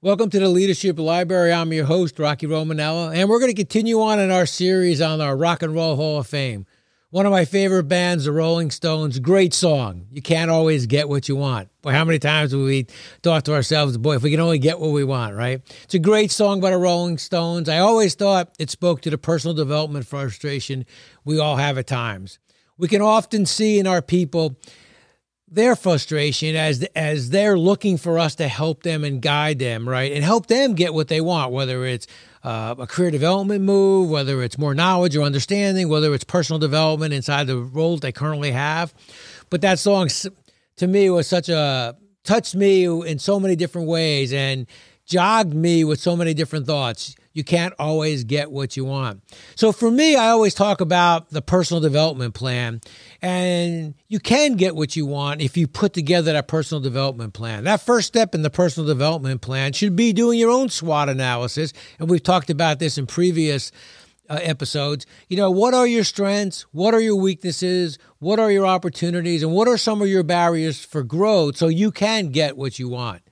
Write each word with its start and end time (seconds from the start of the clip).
Welcome 0.00 0.30
to 0.30 0.38
the 0.38 0.48
Leadership 0.48 0.96
Library. 0.96 1.52
I'm 1.52 1.72
your 1.72 1.86
host, 1.86 2.20
Rocky 2.20 2.46
Romanella, 2.46 3.16
and 3.16 3.28
we're 3.28 3.40
going 3.40 3.50
to 3.50 3.56
continue 3.56 4.00
on 4.00 4.20
in 4.20 4.30
our 4.30 4.46
series 4.46 5.00
on 5.00 5.20
our 5.20 5.36
Rock 5.36 5.60
and 5.60 5.74
Roll 5.74 5.96
Hall 5.96 6.20
of 6.20 6.28
Fame. 6.28 6.66
One 7.10 7.26
of 7.26 7.32
my 7.32 7.44
favorite 7.44 7.88
bands, 7.88 8.24
the 8.24 8.30
Rolling 8.30 8.70
Stones. 8.70 9.18
Great 9.18 9.52
song. 9.52 10.06
You 10.12 10.22
can't 10.22 10.52
always 10.52 10.86
get 10.86 11.08
what 11.08 11.28
you 11.28 11.34
want. 11.34 11.68
Boy, 11.82 11.90
how 11.90 12.04
many 12.04 12.20
times 12.20 12.52
have 12.52 12.60
we 12.60 12.86
thought 13.24 13.44
to 13.46 13.54
ourselves, 13.54 13.98
boy, 13.98 14.14
if 14.14 14.22
we 14.22 14.30
can 14.30 14.38
only 14.38 14.60
get 14.60 14.78
what 14.78 14.92
we 14.92 15.02
want, 15.02 15.34
right? 15.34 15.62
It's 15.82 15.94
a 15.94 15.98
great 15.98 16.30
song 16.30 16.60
by 16.60 16.70
the 16.70 16.78
Rolling 16.78 17.18
Stones. 17.18 17.68
I 17.68 17.78
always 17.78 18.14
thought 18.14 18.54
it 18.60 18.70
spoke 18.70 19.00
to 19.00 19.10
the 19.10 19.18
personal 19.18 19.56
development 19.56 20.06
frustration 20.06 20.86
we 21.24 21.40
all 21.40 21.56
have 21.56 21.76
at 21.76 21.88
times. 21.88 22.38
We 22.76 22.86
can 22.86 23.02
often 23.02 23.46
see 23.46 23.80
in 23.80 23.88
our 23.88 24.00
people 24.00 24.60
their 25.50 25.76
frustration 25.76 26.56
as 26.56 26.82
as 26.94 27.30
they're 27.30 27.58
looking 27.58 27.96
for 27.96 28.18
us 28.18 28.34
to 28.36 28.48
help 28.48 28.82
them 28.82 29.04
and 29.04 29.22
guide 29.22 29.58
them, 29.58 29.88
right, 29.88 30.12
and 30.12 30.24
help 30.24 30.46
them 30.46 30.74
get 30.74 30.94
what 30.94 31.08
they 31.08 31.20
want, 31.20 31.52
whether 31.52 31.84
it's 31.84 32.06
uh, 32.44 32.74
a 32.78 32.86
career 32.86 33.10
development 33.10 33.64
move, 33.64 34.10
whether 34.10 34.42
it's 34.42 34.58
more 34.58 34.74
knowledge 34.74 35.16
or 35.16 35.22
understanding, 35.22 35.88
whether 35.88 36.14
it's 36.14 36.24
personal 36.24 36.58
development 36.58 37.12
inside 37.12 37.46
the 37.46 37.56
roles 37.56 38.00
they 38.00 38.12
currently 38.12 38.52
have. 38.52 38.94
But 39.50 39.60
that 39.62 39.78
song, 39.78 40.08
to 40.76 40.86
me, 40.86 41.10
was 41.10 41.26
such 41.26 41.48
a 41.48 41.96
touched 42.24 42.54
me 42.54 42.84
in 42.84 43.18
so 43.18 43.40
many 43.40 43.56
different 43.56 43.88
ways 43.88 44.32
and 44.32 44.66
jogged 45.06 45.54
me 45.54 45.84
with 45.84 45.98
so 45.98 46.14
many 46.14 46.34
different 46.34 46.66
thoughts 46.66 47.16
you 47.38 47.44
can't 47.44 47.72
always 47.78 48.24
get 48.24 48.50
what 48.50 48.76
you 48.76 48.84
want. 48.84 49.22
So 49.54 49.70
for 49.70 49.92
me, 49.92 50.16
I 50.16 50.30
always 50.30 50.54
talk 50.54 50.80
about 50.80 51.30
the 51.30 51.40
personal 51.40 51.80
development 51.80 52.34
plan. 52.34 52.80
And 53.22 53.94
you 54.08 54.18
can 54.18 54.56
get 54.56 54.74
what 54.74 54.96
you 54.96 55.06
want 55.06 55.40
if 55.40 55.56
you 55.56 55.68
put 55.68 55.92
together 55.92 56.32
that 56.32 56.48
personal 56.48 56.82
development 56.82 57.34
plan. 57.34 57.62
That 57.62 57.80
first 57.80 58.08
step 58.08 58.34
in 58.34 58.42
the 58.42 58.50
personal 58.50 58.88
development 58.88 59.40
plan 59.40 59.72
should 59.72 59.94
be 59.94 60.12
doing 60.12 60.36
your 60.36 60.50
own 60.50 60.68
SWOT 60.68 61.08
analysis. 61.08 61.72
And 62.00 62.10
we've 62.10 62.24
talked 62.24 62.50
about 62.50 62.80
this 62.80 62.98
in 62.98 63.06
previous 63.06 63.70
uh, 64.28 64.40
episodes. 64.42 65.06
You 65.28 65.36
know, 65.36 65.52
what 65.52 65.74
are 65.74 65.86
your 65.86 66.02
strengths? 66.02 66.62
What 66.72 66.92
are 66.92 67.00
your 67.00 67.14
weaknesses? 67.14 68.00
What 68.18 68.40
are 68.40 68.50
your 68.50 68.66
opportunities? 68.66 69.44
And 69.44 69.52
what 69.52 69.68
are 69.68 69.78
some 69.78 70.02
of 70.02 70.08
your 70.08 70.24
barriers 70.24 70.84
for 70.84 71.04
growth 71.04 71.56
so 71.56 71.68
you 71.68 71.92
can 71.92 72.30
get 72.30 72.56
what 72.56 72.80
you 72.80 72.88
want? 72.88 73.22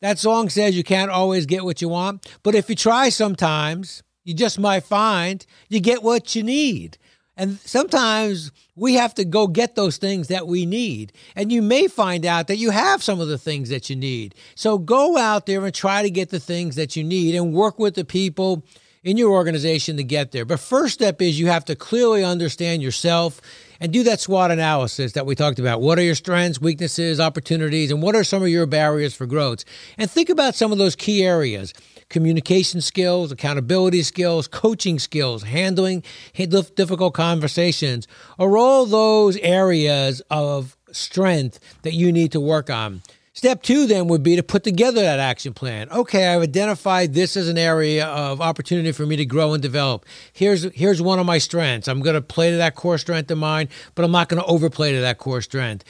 That 0.00 0.18
song 0.18 0.48
says 0.48 0.76
you 0.76 0.84
can't 0.84 1.10
always 1.10 1.46
get 1.46 1.64
what 1.64 1.82
you 1.82 1.88
want, 1.88 2.26
but 2.42 2.54
if 2.54 2.70
you 2.70 2.76
try 2.76 3.10
sometimes, 3.10 4.02
you 4.24 4.34
just 4.34 4.58
might 4.58 4.84
find 4.84 5.44
you 5.68 5.80
get 5.80 6.02
what 6.02 6.34
you 6.34 6.42
need. 6.42 6.96
And 7.36 7.58
sometimes 7.60 8.52
we 8.76 8.94
have 8.94 9.14
to 9.14 9.24
go 9.24 9.46
get 9.46 9.74
those 9.74 9.96
things 9.96 10.28
that 10.28 10.46
we 10.46 10.66
need. 10.66 11.12
And 11.34 11.50
you 11.50 11.62
may 11.62 11.86
find 11.86 12.26
out 12.26 12.48
that 12.48 12.56
you 12.58 12.70
have 12.70 13.02
some 13.02 13.20
of 13.20 13.28
the 13.28 13.38
things 13.38 13.70
that 13.70 13.88
you 13.88 13.96
need. 13.96 14.34
So 14.54 14.76
go 14.78 15.16
out 15.16 15.46
there 15.46 15.64
and 15.64 15.74
try 15.74 16.02
to 16.02 16.10
get 16.10 16.28
the 16.28 16.40
things 16.40 16.76
that 16.76 16.96
you 16.96 17.04
need 17.04 17.34
and 17.34 17.54
work 17.54 17.78
with 17.78 17.94
the 17.94 18.04
people 18.04 18.62
in 19.02 19.16
your 19.16 19.30
organization 19.30 19.96
to 19.96 20.04
get 20.04 20.30
there. 20.32 20.44
But 20.44 20.60
first 20.60 20.94
step 20.94 21.22
is 21.22 21.40
you 21.40 21.46
have 21.46 21.64
to 21.66 21.76
clearly 21.76 22.22
understand 22.22 22.82
yourself 22.82 23.40
and 23.80 23.92
do 23.92 24.02
that 24.02 24.20
SWOT 24.20 24.50
analysis 24.50 25.12
that 25.12 25.24
we 25.24 25.34
talked 25.34 25.58
about. 25.58 25.80
What 25.80 25.98
are 25.98 26.02
your 26.02 26.14
strengths, 26.14 26.60
weaknesses, 26.60 27.18
opportunities, 27.18 27.90
and 27.90 28.02
what 28.02 28.14
are 28.14 28.24
some 28.24 28.42
of 28.42 28.48
your 28.48 28.66
barriers 28.66 29.14
for 29.14 29.24
growth? 29.24 29.64
And 29.96 30.10
think 30.10 30.28
about 30.28 30.54
some 30.54 30.70
of 30.70 30.78
those 30.78 30.96
key 30.96 31.24
areas 31.24 31.72
communication 32.10 32.80
skills, 32.80 33.30
accountability 33.30 34.02
skills, 34.02 34.48
coaching 34.48 34.98
skills, 34.98 35.44
handling 35.44 36.02
difficult 36.34 37.14
conversations 37.14 38.08
are 38.36 38.58
all 38.58 38.84
those 38.84 39.36
areas 39.36 40.20
of 40.28 40.76
strength 40.90 41.60
that 41.82 41.94
you 41.94 42.10
need 42.10 42.32
to 42.32 42.40
work 42.40 42.68
on. 42.68 43.00
Step 43.32 43.62
two 43.62 43.86
then 43.86 44.08
would 44.08 44.24
be 44.24 44.34
to 44.34 44.42
put 44.42 44.64
together 44.64 45.02
that 45.02 45.20
action 45.20 45.54
plan. 45.54 45.88
Okay, 45.90 46.26
I've 46.26 46.42
identified 46.42 47.14
this 47.14 47.36
as 47.36 47.48
an 47.48 47.58
area 47.58 48.06
of 48.06 48.40
opportunity 48.40 48.90
for 48.90 49.06
me 49.06 49.14
to 49.16 49.24
grow 49.24 49.52
and 49.52 49.62
develop. 49.62 50.04
Here's 50.32 50.64
here's 50.74 51.00
one 51.00 51.20
of 51.20 51.26
my 51.26 51.38
strengths. 51.38 51.86
I'm 51.86 52.00
going 52.00 52.14
to 52.14 52.22
play 52.22 52.50
to 52.50 52.56
that 52.56 52.74
core 52.74 52.98
strength 52.98 53.30
of 53.30 53.38
mine, 53.38 53.68
but 53.94 54.04
I'm 54.04 54.10
not 54.10 54.28
going 54.28 54.42
to 54.42 54.48
overplay 54.48 54.92
to 54.92 55.00
that 55.02 55.18
core 55.18 55.42
strength. 55.42 55.84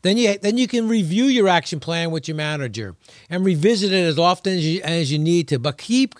Then 0.00 0.16
you 0.16 0.38
then 0.38 0.56
you 0.56 0.66
can 0.66 0.88
review 0.88 1.24
your 1.24 1.48
action 1.48 1.80
plan 1.80 2.12
with 2.12 2.28
your 2.28 2.36
manager 2.36 2.96
and 3.28 3.44
revisit 3.44 3.92
it 3.92 4.04
as 4.06 4.18
often 4.18 4.54
as 4.54 4.66
you, 4.66 4.80
as 4.82 5.12
you 5.12 5.18
need 5.18 5.48
to. 5.48 5.58
But 5.58 5.76
keep 5.76 6.14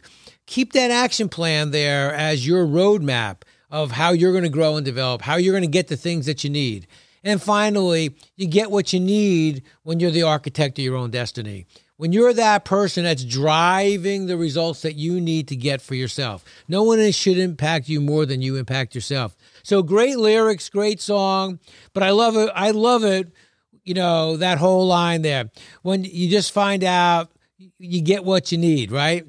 keep 0.44 0.75
that 0.75 0.91
action 0.91 1.31
plan 1.31 1.70
there 1.70 2.12
as 2.12 2.47
your 2.47 2.66
roadmap 2.66 3.42
of 3.70 3.92
how 3.92 4.10
you're 4.10 4.32
going 4.32 4.44
to 4.44 4.50
grow 4.50 4.76
and 4.76 4.84
develop, 4.84 5.22
how 5.22 5.36
you're 5.36 5.54
going 5.54 5.62
to 5.62 5.69
get 5.69 5.88
the 5.88 5.97
things 5.97 6.26
that 6.26 6.44
you 6.44 6.50
need. 6.50 6.86
And 7.26 7.42
finally, 7.42 8.14
you 8.37 8.47
get 8.47 8.70
what 8.70 8.92
you 8.92 9.00
need 9.00 9.64
when 9.82 9.98
you're 9.98 10.12
the 10.12 10.22
architect 10.22 10.78
of 10.78 10.84
your 10.84 10.94
own 10.94 11.10
destiny. 11.10 11.66
When 11.97 12.12
you're 12.12 12.32
that 12.32 12.64
person 12.64 13.03
that's 13.03 13.25
driving 13.25 14.26
the 14.26 14.37
results 14.37 14.82
that 14.82 14.94
you 14.94 15.20
need 15.20 15.48
to 15.48 15.56
get 15.56 15.82
for 15.82 15.97
yourself. 15.97 16.44
No 16.69 16.84
one 16.84 17.10
should 17.10 17.36
impact 17.36 17.88
you 17.88 18.00
more 18.00 18.26
than 18.26 18.42
you 18.42 18.54
impact 18.54 18.94
yourself. 18.94 19.34
So 19.65 19.82
great 19.82 20.19
lyrics, 20.19 20.69
great 20.69 21.00
song, 21.00 21.59
but 21.94 22.04
I 22.04 22.10
love 22.10 22.36
it. 22.36 22.48
I 22.54 22.70
love 22.70 23.03
it, 23.03 23.32
you 23.82 23.94
know, 23.94 24.36
that 24.36 24.59
whole 24.59 24.86
line 24.86 25.22
there. 25.22 25.50
When 25.82 26.04
you 26.04 26.31
just 26.31 26.53
find 26.53 26.84
out 26.84 27.32
you 27.81 28.03
get 28.03 28.25
what 28.25 28.53
you 28.53 28.59
need, 28.59 28.92
right? 28.92 29.26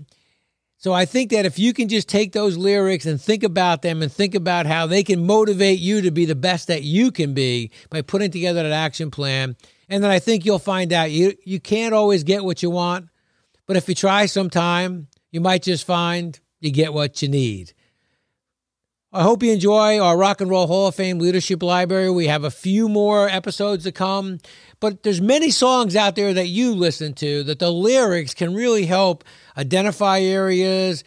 So 0.79 0.93
I 0.93 1.05
think 1.05 1.31
that 1.31 1.45
if 1.45 1.57
you 1.57 1.73
can 1.73 1.87
just 1.87 2.07
take 2.07 2.33
those 2.33 2.55
lyrics 2.55 3.07
and 3.07 3.19
think 3.19 3.41
about 3.43 3.81
them 3.81 4.03
and 4.03 4.11
think 4.11 4.35
about 4.35 4.67
how 4.67 4.85
they 4.85 5.03
can 5.03 5.25
motivate 5.25 5.79
you 5.79 6.01
to 6.01 6.11
be 6.11 6.25
the 6.25 6.35
best 6.35 6.67
that 6.67 6.83
you 6.83 7.11
can 7.11 7.33
be 7.33 7.71
by 7.89 8.03
putting 8.03 8.29
together 8.29 8.63
an 8.63 8.71
action 8.71 9.09
plan, 9.09 9.55
and 9.89 10.03
then 10.03 10.11
I 10.11 10.19
think 10.19 10.45
you'll 10.45 10.59
find 10.59 10.93
out 10.93 11.09
you 11.09 11.33
you 11.43 11.59
can't 11.59 11.95
always 11.95 12.23
get 12.23 12.43
what 12.43 12.61
you 12.61 12.69
want, 12.69 13.09
but 13.65 13.75
if 13.75 13.89
you 13.89 13.95
try 13.95 14.27
sometime, 14.27 15.07
you 15.31 15.41
might 15.41 15.63
just 15.63 15.85
find 15.85 16.39
you 16.59 16.69
get 16.69 16.93
what 16.93 17.23
you 17.23 17.27
need. 17.27 17.73
I 19.17 19.23
hope 19.23 19.41
you 19.41 19.51
enjoy 19.51 19.99
our 19.99 20.15
Rock 20.15 20.41
and 20.41 20.49
Roll 20.51 20.67
Hall 20.67 20.85
of 20.85 20.93
Fame 20.93 21.17
Leadership 21.17 21.63
Library. 21.63 22.11
We 22.11 22.27
have 22.27 22.43
a 22.43 22.51
few 22.51 22.87
more 22.87 23.27
episodes 23.27 23.83
to 23.85 23.91
come, 23.91 24.37
but 24.79 25.01
there's 25.01 25.19
many 25.19 25.49
songs 25.49 25.95
out 25.95 26.15
there 26.15 26.35
that 26.35 26.49
you 26.49 26.75
listen 26.75 27.15
to 27.15 27.41
that 27.45 27.57
the 27.57 27.71
lyrics 27.71 28.35
can 28.35 28.53
really 28.53 28.85
help 28.85 29.23
identify 29.57 30.19
areas, 30.19 31.03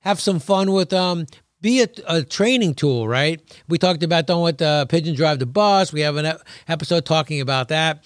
have 0.00 0.20
some 0.20 0.40
fun 0.40 0.72
with 0.72 0.90
them, 0.90 1.24
be 1.62 1.80
a, 1.80 1.88
a, 2.06 2.22
training 2.22 2.74
tool, 2.74 3.08
right? 3.08 3.40
We 3.66 3.78
talked 3.78 4.02
about 4.02 4.26
don't 4.26 4.44
let 4.44 4.58
the 4.58 4.84
pigeon 4.90 5.14
drive 5.14 5.38
the 5.38 5.46
bus. 5.46 5.90
We 5.90 6.02
have 6.02 6.16
an 6.16 6.36
episode 6.68 7.06
talking 7.06 7.40
about 7.40 7.68
that. 7.68 8.04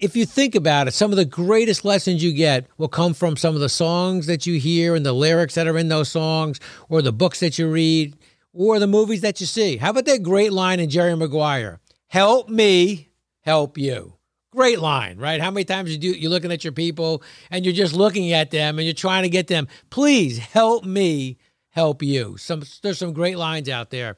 If 0.00 0.16
you 0.16 0.26
think 0.26 0.56
about 0.56 0.88
it, 0.88 0.94
some 0.94 1.12
of 1.12 1.16
the 1.16 1.24
greatest 1.24 1.84
lessons 1.84 2.24
you 2.24 2.32
get 2.32 2.66
will 2.76 2.88
come 2.88 3.14
from 3.14 3.36
some 3.36 3.54
of 3.54 3.60
the 3.60 3.68
songs 3.68 4.26
that 4.26 4.48
you 4.48 4.58
hear 4.58 4.96
and 4.96 5.06
the 5.06 5.12
lyrics 5.12 5.54
that 5.54 5.68
are 5.68 5.78
in 5.78 5.90
those 5.90 6.08
songs, 6.08 6.58
or 6.88 7.02
the 7.02 7.12
books 7.12 7.38
that 7.38 7.56
you 7.56 7.70
read, 7.70 8.16
or 8.56 8.78
the 8.78 8.86
movies 8.86 9.20
that 9.20 9.40
you 9.40 9.46
see. 9.46 9.76
How 9.76 9.90
about 9.90 10.06
that 10.06 10.22
great 10.22 10.52
line 10.52 10.80
in 10.80 10.88
Jerry 10.88 11.14
Maguire? 11.16 11.80
Help 12.08 12.48
me 12.48 13.10
help 13.42 13.76
you. 13.78 14.14
Great 14.52 14.80
line, 14.80 15.18
right? 15.18 15.40
How 15.40 15.50
many 15.50 15.64
times 15.64 15.92
you 15.92 15.98
do 15.98 16.08
you're 16.08 16.30
looking 16.30 16.52
at 16.52 16.64
your 16.64 16.72
people 16.72 17.22
and 17.50 17.64
you're 17.64 17.74
just 17.74 17.94
looking 17.94 18.32
at 18.32 18.50
them 18.50 18.78
and 18.78 18.86
you're 18.86 18.94
trying 18.94 19.24
to 19.24 19.28
get 19.28 19.48
them, 19.48 19.68
please 19.90 20.38
help 20.38 20.84
me 20.84 21.36
help 21.70 22.02
you. 22.02 22.38
Some 22.38 22.62
there's 22.82 22.98
some 22.98 23.12
great 23.12 23.36
lines 23.36 23.68
out 23.68 23.90
there. 23.90 24.16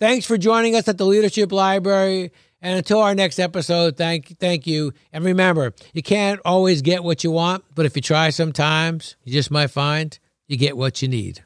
Thanks 0.00 0.26
for 0.26 0.36
joining 0.36 0.74
us 0.74 0.88
at 0.88 0.98
the 0.98 1.06
Leadership 1.06 1.52
Library. 1.52 2.32
And 2.60 2.78
until 2.78 2.98
our 2.98 3.14
next 3.14 3.38
episode, 3.38 3.96
thank 3.96 4.38
thank 4.40 4.66
you. 4.66 4.92
And 5.12 5.24
remember, 5.24 5.72
you 5.92 6.02
can't 6.02 6.40
always 6.44 6.82
get 6.82 7.04
what 7.04 7.22
you 7.22 7.30
want, 7.30 7.64
but 7.74 7.86
if 7.86 7.94
you 7.94 8.02
try 8.02 8.30
sometimes, 8.30 9.14
you 9.22 9.32
just 9.32 9.52
might 9.52 9.68
find 9.68 10.18
you 10.48 10.56
get 10.56 10.76
what 10.76 11.00
you 11.00 11.06
need. 11.06 11.45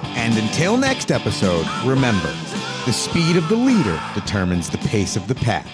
And 0.21 0.37
until 0.37 0.77
next 0.77 1.11
episode, 1.11 1.65
remember 1.83 2.31
the 2.85 2.93
speed 2.93 3.37
of 3.37 3.49
the 3.49 3.55
leader 3.55 3.99
determines 4.13 4.69
the 4.69 4.77
pace 4.77 5.15
of 5.15 5.27
the 5.27 5.33
pack. 5.33 5.65